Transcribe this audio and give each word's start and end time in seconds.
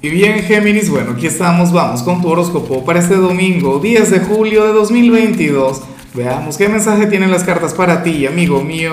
Y 0.00 0.10
bien, 0.10 0.44
Géminis, 0.44 0.90
bueno, 0.90 1.14
aquí 1.16 1.26
estamos, 1.26 1.72
vamos 1.72 2.04
con 2.04 2.22
tu 2.22 2.28
horóscopo 2.28 2.84
para 2.84 3.00
este 3.00 3.16
domingo, 3.16 3.80
10 3.80 4.12
de 4.12 4.20
julio 4.20 4.64
de 4.64 4.72
2022. 4.72 5.82
Veamos 6.14 6.56
qué 6.56 6.68
mensaje 6.68 7.06
tienen 7.06 7.32
las 7.32 7.42
cartas 7.42 7.74
para 7.74 8.04
ti, 8.04 8.24
amigo 8.24 8.62
mío. 8.62 8.92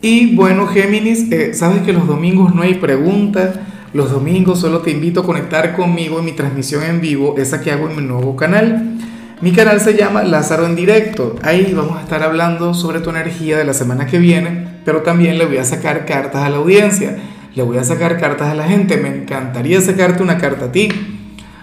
Y 0.00 0.36
bueno, 0.36 0.68
Géminis, 0.68 1.32
eh, 1.32 1.54
sabes 1.54 1.82
que 1.82 1.92
los 1.92 2.06
domingos 2.06 2.54
no 2.54 2.62
hay 2.62 2.74
pregunta. 2.74 3.66
Los 3.92 4.12
domingos 4.12 4.60
solo 4.60 4.82
te 4.82 4.92
invito 4.92 5.22
a 5.22 5.26
conectar 5.26 5.74
conmigo 5.74 6.20
en 6.20 6.24
mi 6.24 6.32
transmisión 6.32 6.84
en 6.84 7.00
vivo, 7.00 7.34
esa 7.36 7.60
que 7.60 7.72
hago 7.72 7.90
en 7.90 7.96
mi 7.96 8.02
nuevo 8.02 8.36
canal. 8.36 8.96
Mi 9.40 9.50
canal 9.50 9.80
se 9.80 9.96
llama 9.96 10.22
Lázaro 10.22 10.66
en 10.66 10.76
directo. 10.76 11.34
Ahí 11.42 11.72
vamos 11.74 11.98
a 11.98 12.02
estar 12.02 12.22
hablando 12.22 12.74
sobre 12.74 13.00
tu 13.00 13.10
energía 13.10 13.58
de 13.58 13.64
la 13.64 13.74
semana 13.74 14.06
que 14.06 14.18
viene, 14.18 14.68
pero 14.84 15.02
también 15.02 15.36
le 15.36 15.46
voy 15.46 15.56
a 15.56 15.64
sacar 15.64 16.06
cartas 16.06 16.44
a 16.44 16.48
la 16.48 16.58
audiencia 16.58 17.18
le 17.56 17.62
voy 17.62 17.78
a 17.78 17.84
sacar 17.84 18.20
cartas 18.20 18.50
a 18.50 18.54
la 18.54 18.64
gente, 18.64 18.98
me 18.98 19.08
encantaría 19.08 19.80
sacarte 19.80 20.22
una 20.22 20.36
carta 20.36 20.66
a 20.66 20.72
ti. 20.72 20.90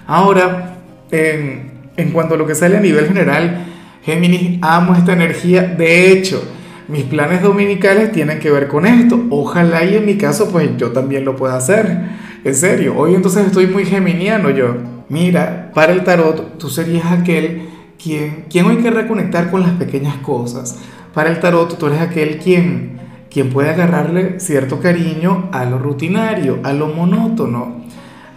Ahora, 0.07 0.77
en, 1.11 2.11
cuanto 2.11 2.33
a 2.33 2.37
lo 2.37 2.47
que 2.47 2.55
sale 2.55 2.77
a 2.77 2.79
nivel 2.79 3.07
general, 3.07 3.67
Géminis, 4.03 4.57
amo 4.63 4.95
esta 4.95 5.13
energía. 5.13 5.61
De 5.61 6.11
hecho, 6.11 6.43
mis 6.87 7.03
planes 7.03 7.43
dominicales 7.43 8.11
tienen 8.11 8.39
que 8.39 8.49
ver 8.49 8.67
con 8.67 8.87
esto. 8.87 9.23
Ojalá 9.29 9.85
y 9.85 9.95
en 9.95 10.07
mi 10.07 10.17
caso, 10.17 10.49
pues 10.51 10.75
yo 10.77 10.91
también 10.91 11.25
lo 11.25 11.35
pueda 11.35 11.55
hacer. 11.55 11.99
En 12.43 12.55
serio, 12.55 12.95
hoy 12.97 13.13
entonces 13.13 13.45
estoy 13.45 13.67
muy 13.67 13.85
geminiano 13.85 14.49
yo. 14.49 14.75
Mira, 15.09 15.71
para 15.75 15.93
el 15.93 16.03
tarot, 16.03 16.57
tú 16.57 16.69
serías 16.69 17.05
aquel 17.05 17.69
quien, 18.01 18.45
quien 18.49 18.65
hoy 18.65 18.77
quiere 18.77 19.01
reconectar 19.01 19.51
con 19.51 19.61
las 19.61 19.73
pequeñas 19.73 20.17
cosas. 20.17 20.79
Para 21.13 21.29
el 21.29 21.39
tarot, 21.39 21.77
tú 21.77 21.85
eres 21.85 22.01
aquel 22.01 22.39
quien 22.39 23.02
quien 23.33 23.49
puede 23.49 23.71
agarrarle 23.71 24.39
cierto 24.39 24.79
cariño 24.79 25.49
a 25.51 25.65
lo 25.65 25.79
rutinario, 25.79 26.59
a 26.63 26.71
lo 26.71 26.87
monótono, 26.87 27.81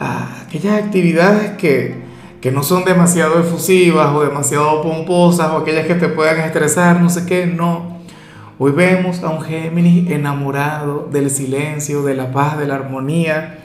a 0.01 0.41
aquellas 0.47 0.83
actividades 0.83 1.51
que, 1.59 1.95
que 2.41 2.51
no 2.51 2.63
son 2.63 2.87
demasiado 2.87 3.38
efusivas 3.38 4.15
o 4.15 4.23
demasiado 4.23 4.80
pomposas 4.83 5.51
o 5.51 5.59
aquellas 5.59 5.87
que 5.87 5.97
te 5.97 6.09
puedan 6.09 6.41
estresar, 6.41 7.01
no 7.01 7.11
sé 7.11 7.27
qué, 7.27 7.47
no. 7.47 7.99
Hoy 8.59 8.73
vemos 8.73 9.23
a 9.23 9.29
un 9.29 9.43
Géminis 9.43 10.11
enamorado 10.11 11.07
del 11.13 11.29
silencio, 11.29 12.03
de 12.03 12.15
la 12.15 12.33
paz, 12.33 12.59
de 12.59 12.66
la 12.66 12.77
armonía, 12.77 13.59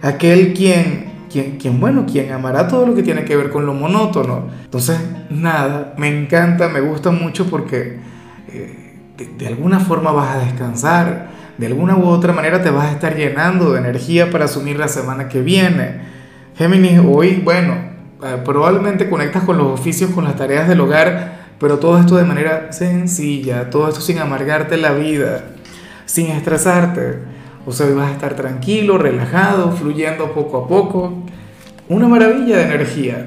aquel 0.00 0.54
quien 0.54 1.12
quien, 1.30 1.56
quien, 1.56 1.80
bueno, 1.80 2.04
quien 2.06 2.30
amará 2.30 2.68
todo 2.68 2.86
lo 2.86 2.94
que 2.94 3.02
tiene 3.02 3.24
que 3.24 3.36
ver 3.36 3.50
con 3.50 3.64
lo 3.64 3.72
monótono. 3.72 4.48
Entonces, 4.64 5.00
nada, 5.30 5.94
me 5.96 6.08
encanta, 6.08 6.68
me 6.68 6.80
gusta 6.80 7.10
mucho 7.10 7.46
porque 7.46 7.98
eh, 8.48 8.81
de, 9.24 9.46
alguna 9.46 9.80
forma 9.80 10.12
vas 10.12 10.36
a 10.36 10.38
descansar, 10.38 11.28
de 11.58 11.66
alguna 11.66 11.96
u 11.96 12.06
otra 12.06 12.32
manera 12.32 12.62
te 12.62 12.70
vas 12.70 12.86
a 12.86 12.92
estar 12.92 13.16
llenando 13.16 13.72
de 13.72 13.80
energía 13.80 14.30
para 14.30 14.46
asumir 14.46 14.78
la 14.78 14.88
semana 14.88 15.28
que 15.28 15.40
viene. 15.42 16.00
Géminis, 16.56 17.00
hoy, 17.04 17.40
bueno, 17.44 17.74
eh, 18.22 18.38
probablemente 18.44 19.08
conectas 19.08 19.44
con 19.44 19.58
los 19.58 19.78
oficios, 19.78 20.10
con 20.10 20.24
las 20.24 20.36
tareas 20.36 20.68
del 20.68 20.80
hogar, 20.80 21.42
pero 21.58 21.78
todo 21.78 21.98
esto 21.98 22.16
de 22.16 22.24
manera 22.24 22.72
sencilla, 22.72 23.70
todo 23.70 23.88
esto 23.88 24.00
sin 24.00 24.18
amargarte 24.18 24.76
la 24.76 24.92
vida, 24.92 25.44
sin 26.06 26.26
estresarte. 26.28 27.18
O 27.64 27.72
sea, 27.72 27.86
vas 27.94 28.10
a 28.10 28.12
estar 28.12 28.34
tranquilo, 28.34 28.98
relajado, 28.98 29.72
fluyendo 29.72 30.32
poco 30.32 30.64
a 30.64 30.68
poco. 30.68 31.22
Una 31.88 32.08
maravilla 32.08 32.56
de 32.56 32.64
energía. 32.64 33.26